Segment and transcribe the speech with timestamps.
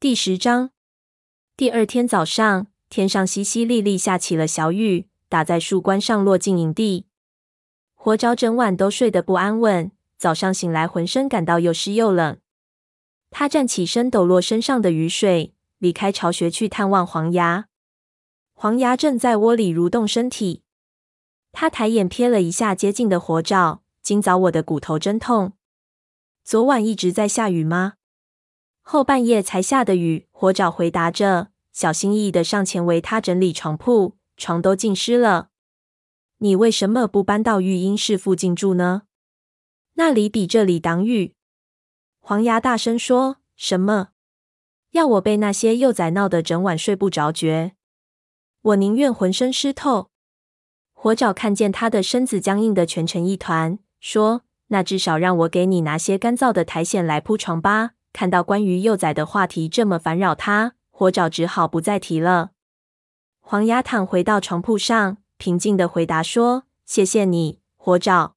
[0.00, 0.70] 第十章。
[1.58, 7.04] 第二天早上，天上淅淅沥沥下起了小雨，打在树冠上，落进营地。
[7.94, 12.38] 活着整晚都睡得不安稳，早上醒来浑身感到又湿又冷。
[13.28, 17.66] 他站起身，抖落身上的雨水，离开巢穴去探望黄牙。
[18.54, 20.62] 黄牙正在窝里蠕动身体。
[21.52, 25.52] 他抬眼瞥了一下接近的活着，今早我的骨头真痛。
[26.42, 27.96] 昨晚一直在下雨吗？
[28.92, 30.26] 后半夜才下的雨。
[30.32, 35.50] 活着回答着，小心翼翼地上前为他整理床铺，床都浸湿了。
[36.38, 39.02] 你为什么不搬到育婴室附近住呢？
[39.94, 41.36] 那里比这里挡雨。
[42.18, 44.08] 黄牙大声说：“什么？
[44.90, 47.70] 要我被那些幼崽闹得整晚睡不着觉？
[48.60, 50.10] 我宁愿浑身湿透。”
[50.92, 62.50] 活着看见他的身子僵硬的蜷成一团，说：“那至少让我给你拿些干燥的苔藓来铺床吧。”看到关于幼崽的话题这么烦扰他，活着只好不再提了。
[63.40, 65.18] 黄牙躺回到床铺上。
[65.36, 68.34] 平静的回答说：“谢谢你，活着。”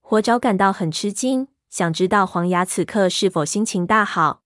[0.00, 4.42] 活着感到很吃惊，想知道黄牙此刻是否心情大好。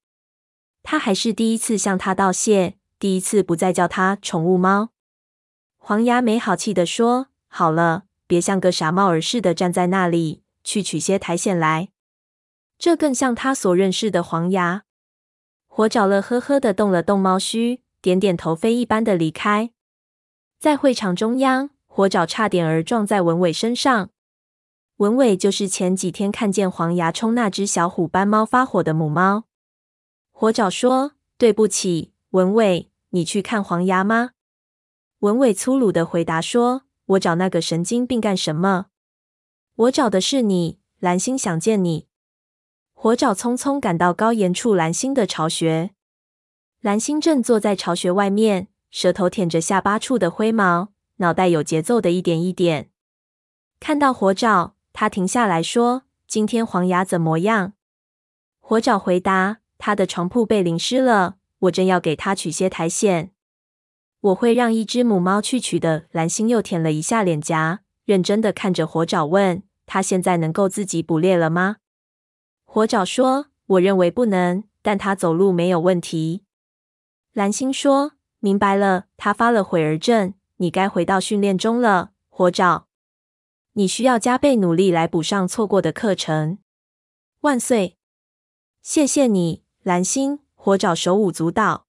[0.83, 4.89] 他还是第一次向他道谢，第一次不再叫他宠物猫。
[5.77, 11.91] 黄牙没好气地说：“好了，别像个傻帽儿似的站在那里，去取些苔藓来。”
[12.79, 14.85] 这更像他所认识的黄牙。
[15.67, 19.73] 活着乐呵呵的动了动猫须，点点头，飞一般的离开。
[20.59, 24.11] 在会场中央，活着差点儿撞在文伟身上。
[24.97, 29.45] 文伟就是前几天看见黄牙冲那只小虎斑猫发火的母猫。
[30.33, 34.31] 活着说：“对不起，文伟，你去看黄牙吗？”
[35.21, 38.87] 文伟粗鲁的回答说：“我找那个神经病干什么？
[39.75, 42.07] 我找的是你，蓝星想见你。”
[42.99, 45.91] 火爪匆匆赶到高岩处蓝星的巢穴，
[46.81, 48.69] 蓝星正坐在巢穴外面。
[48.91, 52.89] 舌头舔着下巴处的灰毛，脑袋有节奏的一点一点。
[53.79, 57.75] 看到火爪，他停下来说：“今天黄牙怎么样？”
[58.61, 63.29] 火爪回答：“他的床铺被淋湿了，我正要给他取些苔藓。
[64.21, 71.77] 我会让一只母猫去取的。”蓝星又舔了一下脸颊，认真的看着火爪问：“他现在能够自己捕猎了吗？”
[72.77, 76.43] 火爪说：“我认为不能，但他走路没有问题。”
[77.33, 78.13] 蓝星说。
[78.41, 80.35] 明白了，他发了悔儿症。
[80.57, 82.87] 你该回到训练中了，火爪。
[83.73, 86.59] 你需要加倍努力来补上错过的课程。
[87.41, 87.97] 万岁！
[88.83, 90.41] 谢谢你，蓝星。
[90.55, 91.87] 火爪手舞足蹈。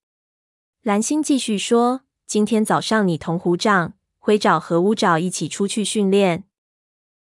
[0.83, 6.45] 蓝星继续说：“今天早上你同虎掌、灰爪和乌爪一起出去训练。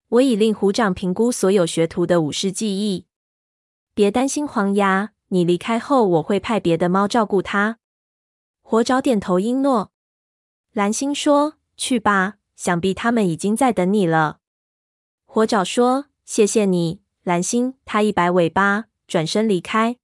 [0.07, 3.07] 我已令虎掌评估所有学徒的武士技艺。
[3.99, 7.79] 别担心黄牙，你离开后我会派别的猫照顾它。
[8.61, 9.91] 火爪点头应诺。
[10.71, 14.39] 蓝星说：“去吧，想必他们已经在等你了。”
[15.27, 19.97] 火爪说：“谢谢你，蓝星。”他一摆尾巴，转身离开。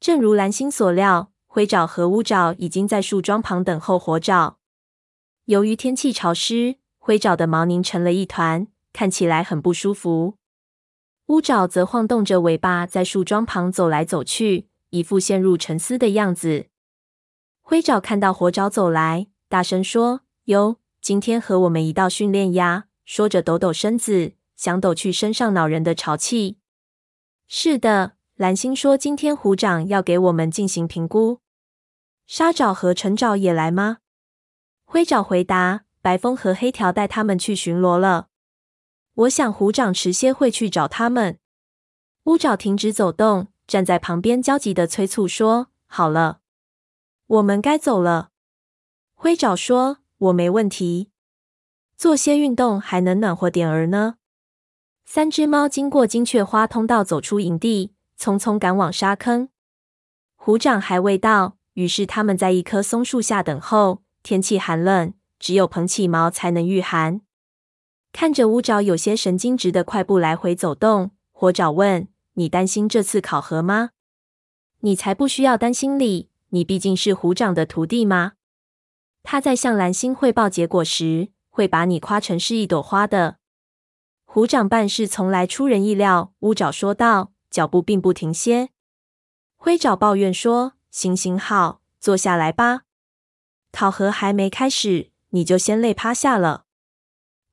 [0.00, 4.58] 正如蓝星所料，灰爪和乌爪已经在树桩旁等候火爪。
[5.44, 10.34] 由于天气潮湿，灰爪的毛拧成了一团，看起来很不舒服。
[11.28, 16.66] 乌爪则晃动着尾巴，在树桩旁走来走去，一副陷入沉思的样子。
[17.62, 26.58] 灰爪看到活爪走来，大声说：“哟，今天和我们一道训练呀！”说着抖抖身子，想抖去身上恼人的潮气。
[27.46, 31.40] 是的，蓝星说：“今天虎掌要给我们进行评估。
[32.26, 33.98] 沙爪和陈爪也来吗？”
[34.84, 38.28] 灰爪回答：“白风和黑条带他们去巡逻了。
[39.14, 41.38] 我想虎掌迟些会去找他们。”
[42.24, 46.40] 乌爪停止走动，站在旁边焦急地催促说：“好了。”
[47.26, 48.30] 我们该走了，
[49.14, 51.10] 灰爪说：“我没问题，
[51.96, 54.16] 做些运动还能暖和点儿呢。”
[55.06, 59.48] 三只猫经过金雀花通道走出营地，匆匆赶往沙坑。
[60.34, 64.02] 虎掌还未到，于是他们在一棵松树下等候。
[64.22, 67.20] 天气寒冷，只有蓬起毛才能御寒。
[68.14, 73.90] 看着乌爪有些神经质的快步来回走动，活爪问：“你担心这次考核吗
[74.82, 78.34] ？”“你才不需要担心哩。”你毕竟是虎掌的徒弟吗？
[79.24, 83.38] 他在向蓝星汇报结果时，会把你夸成是一朵花的。
[84.24, 86.32] 虎掌办事从来出人意料。
[86.38, 88.68] 乌爪说道，脚步并不停歇。
[89.56, 92.82] 灰爪抱怨说：“行行好，坐下来吧。
[93.72, 96.63] 考核还没开始，你就先累趴下了。”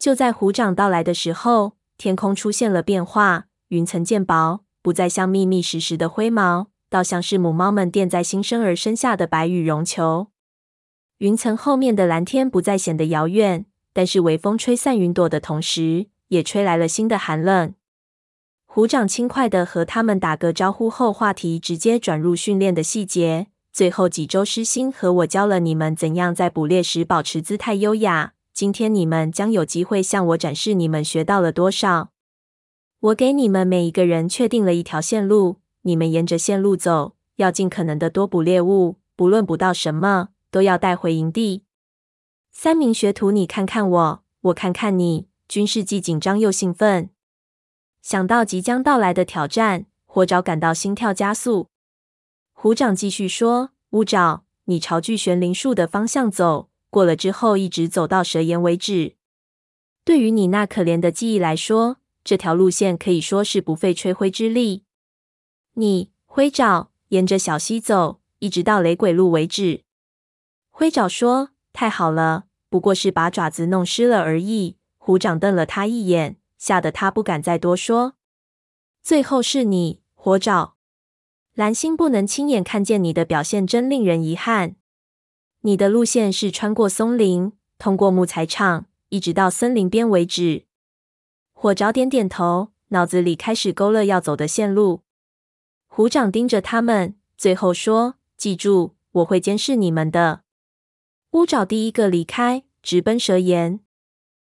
[0.02, 6.70] 就在虎掌到来的时候，天空出现了变化，云层渐薄，不再像密密实实的灰毛。
[6.90, 10.30] 倒像是母猫们垫在新生儿身下的白羽绒球。
[11.20, 17.76] 云层后面的蓝天不再显得遥远，但是微风吹散云朵的同时，也吹来了新的寒冷。
[18.66, 23.48] 虎掌轻快地和他们打个招呼后，话题直接转入训练的细节。
[23.72, 28.34] 最后几周，狮心和我教了你们怎样在捕猎时保持姿态优雅。
[28.54, 32.12] 今天你们将有机会向我展示你们学到了多少。
[33.00, 41.64] 我给你们每一个人确定了一条线路，你们沿着线路走，要尽可能的多捕猎物，不论捕到什么，都要带回营地。
[42.52, 47.10] 三名学徒，你看看我，我看看你，均是既紧张又兴奋。
[48.02, 51.70] 想到即将到来的挑战，火爪感到心跳加速。
[52.52, 59.16] 虎掌继续说：“乌爪，你朝巨悬灵树的方向走，过了之后一直走到蛇岩为止。
[60.06, 64.84] 对于你那可怜的记忆来说，这条路线可以说是不费吹灰之力。
[65.74, 69.82] 你灰爪沿着小溪走，一直到雷鬼路为止。”
[70.70, 78.14] 灰爪说：“太好了，不过是把爪子弄湿了而已。”虎掌瞪了他一眼，吓得他不敢再多说。
[79.02, 80.76] 最后是你，火爪。
[81.56, 84.76] 蓝星不能亲眼看见你的表现，真令人遗憾。
[85.62, 90.66] 你的路线是穿过松林，通过木材厂，一直到森林边为止。
[91.54, 95.02] 火爪点点头，脑子里开始勾勒要走的线路。
[95.88, 100.42] 虎掌盯着他们，最后说：“记住，我会监视你们的。”
[101.32, 103.82] 乌爪第一个离开，直奔蛇岩。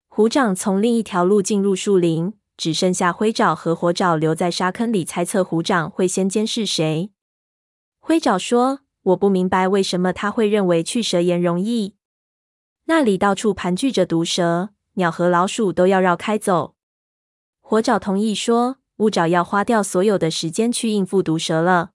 [0.09, 2.35] 虎掌从另一条路进入树林。
[2.59, 7.11] 只剩下灰爪和火爪留在沙坑里，猜测虎掌会先监视谁。
[7.99, 11.95] 灰爪说：“我不明白为什么他会认为去蛇岩容易，
[12.87, 16.75] 那里到处盘踞着毒蛇，鸟和老鼠都要绕开走。”
[17.61, 21.93] 火爪同意说：“乌爪要花掉所有的时间去应付毒蛇了。”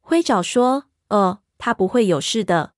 [0.00, 2.74] 灰爪说：“哦，他不会有事的。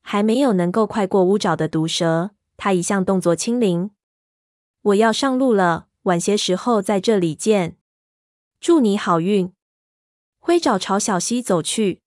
[0.00, 3.90] 还没有能够快过乌爪的毒蛇，他一向动作轻灵。
[4.82, 7.78] 我要上路了。”晚些时候在这里见，
[8.60, 9.50] 祝你好运。
[10.38, 12.02] 灰爪朝小溪走去，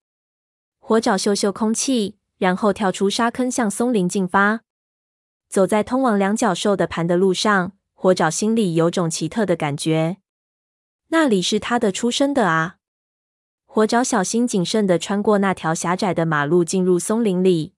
[0.88, 4.62] 火爪嗅嗅空气，然后跳出沙坑向松林进发。
[5.50, 10.20] 走在通往两脚兽的盘的路上，火爪心里有种奇特的感觉，
[11.10, 12.78] 那里是他的出生的啊！
[13.66, 17.74] 火爪小心谨慎地穿过那条狭窄的马路，进入松林里。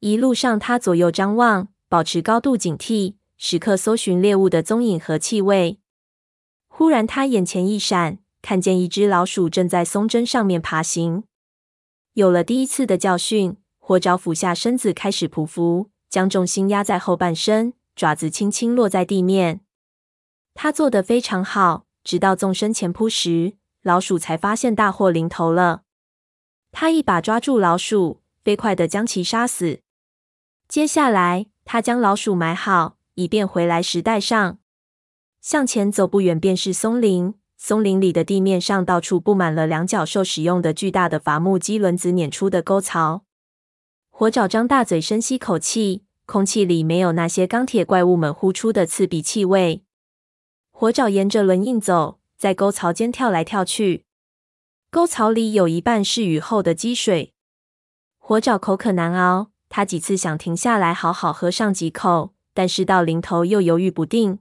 [0.00, 3.16] 一路上，他左右张望，保持高度警惕。
[3.36, 5.78] 时刻搜寻猎物的踪影和气味。
[6.68, 11.24] 忽然，他眼前一闪，看见一只老鼠正在松针上面爬行。
[12.14, 19.60] 有了第一次的教训，火爪俯下身子开始匍匐，将重心压在后半身，爪子轻轻落在地面。
[20.54, 25.82] 他做得非常好，直到纵身前扑时，老鼠才发现大祸临头了。
[26.70, 29.80] 他一把抓住老鼠，飞快地将其杀死。
[30.68, 32.96] 接下来，他将老鼠埋好。
[33.14, 34.58] 以便回来时带上。
[35.40, 37.34] 向前走不远，便是松林。
[37.66, 43.24] 松林里的地面上到处布满了两脚兽使用的巨大的伐木机轮子碾出的沟槽。
[44.10, 49.82] 火爪张大嘴深吸口气，空气里没有那些钢铁怪物们呼出的刺鼻气味。
[50.72, 54.04] 火爪沿着轮印走，在沟槽间跳来跳去。
[54.90, 57.32] 沟槽里有一半是雨后的积水。
[58.18, 62.34] 火爪口渴难熬，他几次想停下来好好喝上几口。
[62.52, 64.40] 但是到临头又犹豫不定，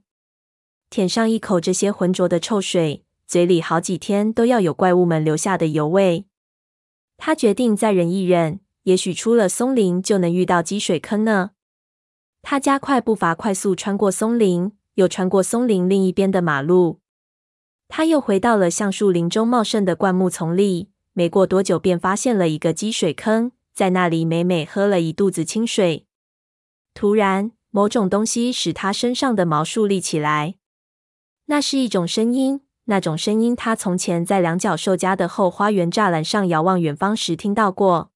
[0.89, 6.25] 舔上一口这些浑浊的臭水，嘴里好几天都要有怪物们留下的油味。
[7.18, 11.51] 他决定再忍一忍，也许出了松林就能遇到积水坑呢。
[12.42, 17.00] 他加快步伐，快速穿过松林，又穿过松林另一边的马路。
[17.88, 26.08] 他又回到了橡树林中茂盛的灌木丛里，没过多久便发现了一个积水坑，在那里美美喝了一肚子清水。
[26.94, 30.56] 突然，某种东西使他身上的毛竖立起来，
[31.46, 32.62] 那是一种声音。
[32.86, 38.12] 那种声音，他从前在两脚兽家的后花园栅栏上遥望远方时听到过。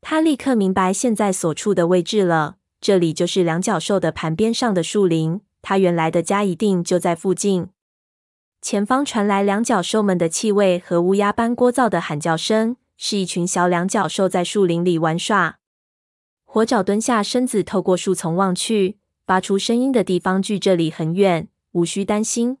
[0.00, 5.40] 他立刻明白现在所处的位置了，这里就是两脚兽的盘边上的树林。
[5.62, 7.68] 他原来的家一定就在附近。
[8.62, 15.58] 前方传来两脚兽们的气味和乌鸦般聒噪的喊叫声，是一群小两脚兽在树林里玩耍。
[16.44, 22.58] 火爪蹲下身子，透过树丛望去，发出声音的地方距这里很远，无需担心。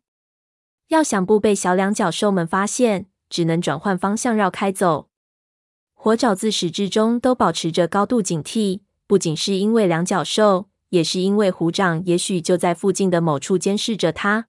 [0.88, 5.08] 要想不被小两脚兽们发现，只能转换方向绕开走。
[5.94, 14.46] 火爪自始至终都保持着高度警惕，不仅是因为两脚兽，也是因为虎掌也许就在附近的某处监视着他。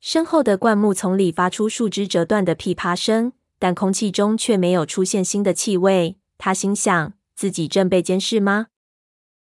[0.00, 6.16] 身后的灌木丛里发出树枝折断的噼啪声，但空气中却没有出现新的气味。
[6.38, 8.68] 他心想，自己正被监视吗？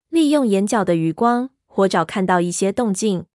[0.09, 3.27] 利用眼角的余光，火爪看到一些动静，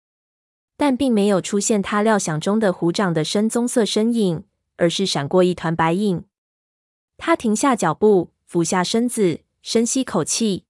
[0.81, 4.45] 但并没有出现他料想中的虎掌的深棕色身影，
[4.77, 6.23] 而是闪过一团白影。
[7.19, 10.65] 他停下脚步，俯下身子，深吸口气。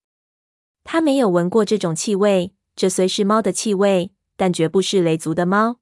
[0.83, 5.77] 他没有闻过这种气味，这虽是猫的气味，但绝不是雷族的猫。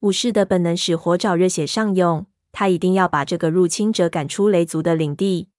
[0.00, 5.50] 武士的本能使火爪热血上涌，他一定要把这个入侵者赶出雷族的领地。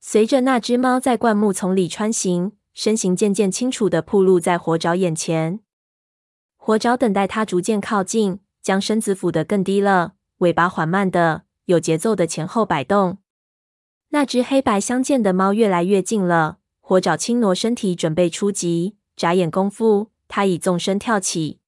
[0.00, 5.60] 随着那只猫在灌木丛里穿行，身形渐渐清楚地暴露在火爪眼前。
[6.66, 13.18] 火爪等待它逐渐靠近，将身子俯得更低了，尾巴缓慢的、有节奏的前后摆动。
[14.08, 16.58] 那只黑白相间的猫越来越近了。
[16.80, 18.96] 火爪轻挪身体，准备出击。
[19.14, 21.60] 眨眼功夫，它已纵身跳起。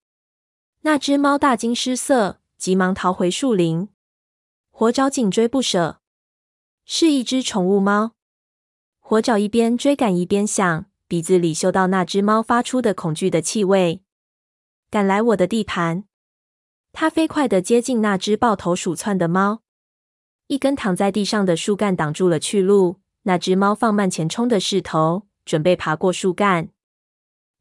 [0.81, 3.88] 那只猫大惊失色，急忙逃回树林。
[4.73, 6.00] 火爪紧追不舍，
[6.85, 8.14] 是一只宠物猫。
[8.99, 14.02] 火爪一边追赶一边想，鼻子里嗅到那只猫发出的恐惧的气味。
[14.90, 16.04] 赶来我的地盘！
[16.95, 19.61] 它飞快地接近那只抱头鼠窜的猫，
[20.47, 22.97] 一根躺在地上的树干挡住了去路。
[23.25, 26.71] 那只猫放慢前冲的势头，准备爬过树干。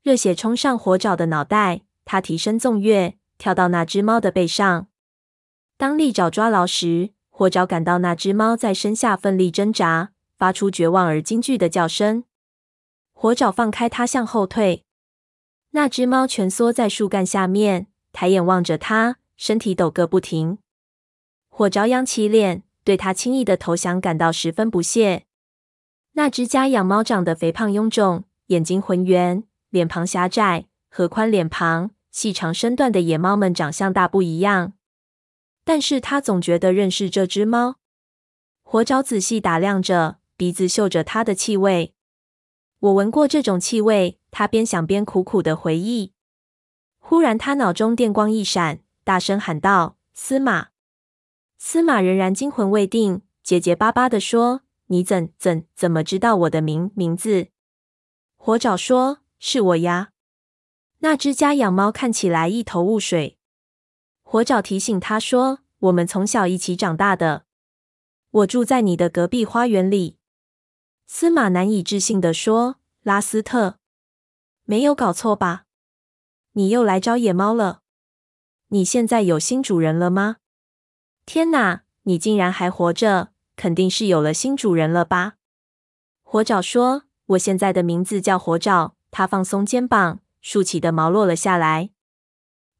[0.01, 4.87] 热血冲上火爪的脑袋，它提身纵跃，跳到那只猫的背上。
[5.75, 12.23] 当利爪抓牢时，火爪感到那只猫在身下奋力挣扎，发出绝望而惊惧的叫声。
[13.11, 14.85] 火爪放开它，向后退。
[15.71, 20.57] 那只猫蜷缩在树干下面，抬眼望着它，身体抖个不停。
[21.49, 25.25] 火爪扬起脸，对它轻易的投降感到十分不屑。
[26.13, 34.73] 那只家养猫长得肥胖臃肿，眼睛浑圆，脸庞狭窄，和宽脸庞、细长身段的野猫们长相大不一样。
[35.63, 37.75] 但是他总觉得认识这只猫。
[38.63, 41.93] 火爪仔细打量着，鼻子嗅着它的气味。
[42.79, 46.13] 我闻过这种气味，他边想边苦苦的回忆。
[46.99, 50.67] 忽然，他脑中电光一闪，大声喊道：“司马！”
[51.57, 54.61] 司马仍然惊魂未定，结结巴巴地说。
[54.89, 57.47] 你怎怎怎么知道我的名名字？
[58.35, 60.11] 火爪说：“是我呀。”
[61.01, 63.39] 那只家养猫看起来一头雾水。
[64.21, 67.45] 火爪提醒他说：“我们从小一起长大的，
[68.29, 70.19] 我住在你的隔壁花园里。”
[71.07, 73.79] 司马难以置信地说：“拉斯特，
[74.69, 75.63] 没有搞错吧？
[76.51, 77.79] 你又来找野猫了？
[78.67, 80.37] 你现在有新主人了吗？
[81.25, 85.35] 天哪，你竟然还活着！”肯定是有了新主人了吧？
[86.21, 91.91] 火爪说：“我现在的名字叫火爪。”他放松肩膀，竖起的毛落了下来。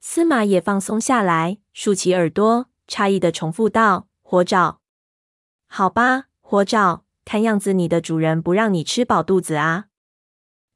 [0.01, 4.81] 司马也放松下来，竖起耳朵，诧异的重复道：“火爪，
[5.67, 7.05] 好吧，火爪。
[7.23, 9.86] 看样子你的主人不让你吃饱肚子啊。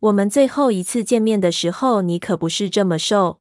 [0.01, 3.39] 我们最后一次见面的时候，你可不是这么瘦。”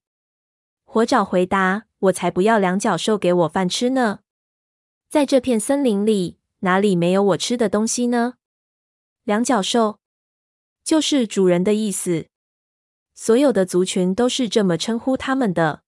[0.85, 4.21] 火爪回答：“我才不要两脚兽给我饭吃呢，
[5.09, 8.35] 在这片森林里。”哪里没有我吃的东西呢？
[9.25, 9.99] 两脚兽
[10.85, 12.27] 就是主人的意思，
[13.15, 15.85] 所有的族群都是这么称呼他们的。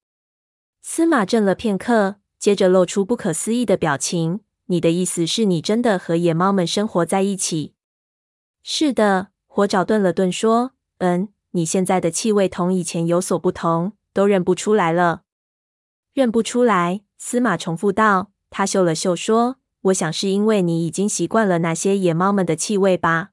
[0.81, 4.41] 司马怔了片刻，接着露出不可思议的表情。
[4.69, 7.75] 你的意思是你真的和野猫们生活在一起？
[8.63, 15.25] 是的，火爪顿了顿说：“嗯，你现在的气味同以前有所不同，都认不出来了。”
[16.15, 18.31] 认不出来，司马重复道。
[18.49, 19.57] 他嗅了嗅说。
[19.83, 23.33] 我想是因为你已经习惯了那些野猫们的气味吧。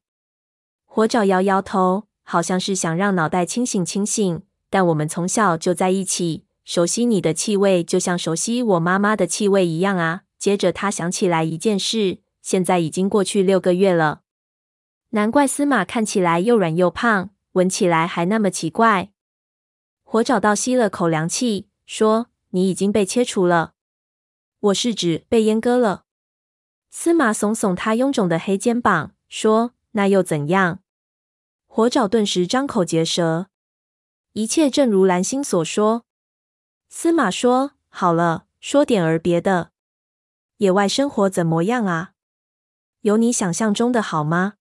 [0.84, 4.42] 火爪摇摇头，好像是想让脑袋清醒清醒。
[4.70, 10.24] 但我们从小就在一起，熟悉你的气味，就像熟悉我妈妈的气味一样啊。
[10.38, 14.24] 接着他想起来一件事，现在已经过去六个月了。
[15.10, 19.12] 难怪司马看起来又软又胖，闻起来还那么奇怪。
[20.04, 23.74] 火爪倒吸了口凉气，说：“你已经被切除了。
[24.60, 26.06] 我是指被阉割了。”
[26.92, 30.82] 司马耸耸他臃肿的黑肩膀，说：“那又怎样？”
[31.66, 33.48] 火爪顿时张口结舌。
[34.34, 36.06] 一切正如蓝星所说。
[36.88, 39.72] 司马说：“好了，说点儿别的。
[40.58, 42.14] 野外生活怎么样啊？
[43.02, 44.54] 有你想象中的好吗？”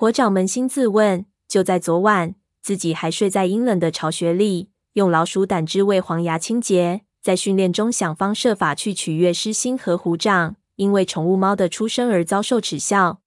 [0.00, 10.54] 火爪扪心自问：就在昨晚，自己还睡在阴冷的巢穴里，用老鼠胆汁为黄牙清洁，在训练中想方设法去取悦狮心和虎掌。
[10.76, 13.22] 因为宠物猫的出生而遭受耻笑。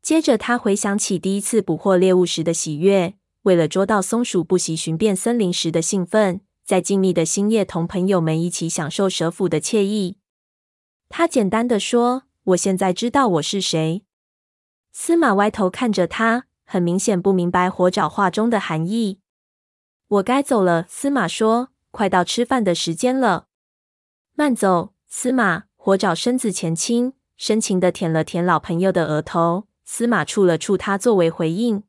[0.00, 10.16] 接着，他回想起第一次捕获猎物时的喜悦，为了捉到松鼠不惜寻遍森林时的兴奋，在静谧的星夜同朋友们一起享受蛇腹的惬意。
[11.10, 14.04] 他简单的说：“我现在知道我是谁。”
[14.92, 19.18] 司马歪头看着他，很明显不明白火爪话中的含义。
[20.06, 23.46] 我该走了，司马说：“快到吃饭的时间了。”
[24.36, 25.64] 慢走，司马。
[25.76, 29.66] 火爪身子前倾，深情的舔了舔老朋友的额头。
[29.84, 31.82] 司马触了触他作为回应。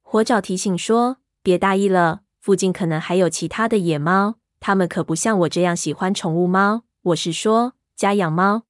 [0.00, 6.84] 火爪提醒说：“别大意了，附近可能还有其他的野猫，它们可不像我这样喜欢宠物猫。
[7.02, 8.62] 我是说，家养猫。”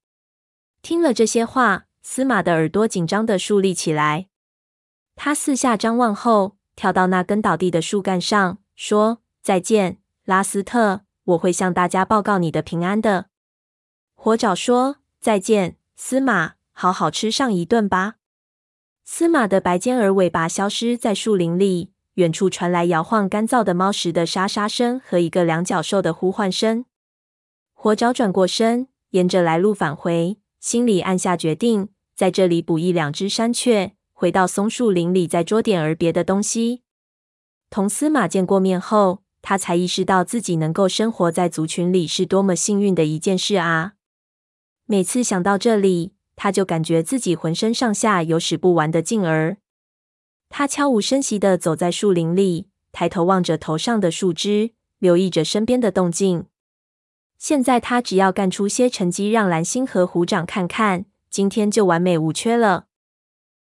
[0.81, 4.27] 听了这些话，司马的耳朵紧张的竖立起来。
[5.15, 13.27] 他四下张望后，跳到那根倒地的树干上，说：“再见，拉斯特，我会向大家报告你的平安的。”
[14.15, 18.15] 火爪说：“再见，司马，好好吃上一顿吧。”
[19.05, 26.85] 司马的白尖耳尾巴消失在树林里，远处传来摇晃干燥的猫食的沙沙声和一个两脚兽的呼唤声。
[27.73, 36.83] 火爪转过身，沿着来路返回，心里暗下决定，在这里捕一两只山雀，回到松树林里再捉点儿别的东西。
[37.71, 43.93] 同司马见过面后，他才意识到自己能够生活在族群里是多么幸运的一件事啊！
[44.85, 49.57] 每次想到这里，他就感觉自己浑身上下有使不完的劲儿。
[50.49, 56.45] 他悄无声息地走在树林里，抬头望着头上的树枝，留意着身边的动静。
[57.41, 62.83] 现在他只要干出些成绩，让蓝星和虎掌看看，今天就完美无缺了。